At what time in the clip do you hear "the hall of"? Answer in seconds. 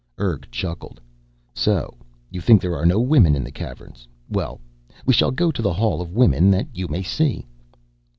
5.61-6.09